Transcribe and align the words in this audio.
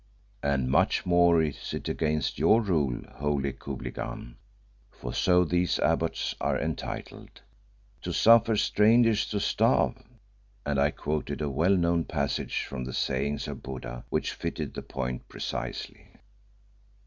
"And 0.41 0.67
much 0.71 1.05
more 1.05 1.43
is 1.43 1.75
it 1.75 1.87
against 1.87 2.39
your 2.39 2.59
Rule, 2.59 3.01
holy 3.17 3.53
Khubilghan," 3.53 4.33
for 4.89 5.13
so 5.13 5.43
these 5.43 5.77
abbots 5.77 6.33
are 6.41 6.59
entitled, 6.59 7.41
"to 8.01 8.11
suffer 8.11 8.55
strangers 8.55 9.27
to 9.27 9.39
starve"; 9.39 10.01
and 10.65 10.79
I 10.79 10.89
quoted 10.89 11.39
a 11.39 11.51
well 11.51 11.77
known 11.77 12.05
passage 12.05 12.63
from 12.67 12.83
the 12.85 12.93
sayings 12.93 13.47
of 13.47 13.61
Buddha 13.61 14.03
which 14.09 14.33
fitted 14.33 14.73
the 14.73 14.81
point 14.81 15.29
precisely. 15.29 16.07